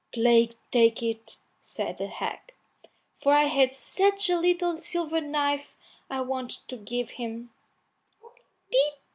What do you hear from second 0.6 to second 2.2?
take it," said the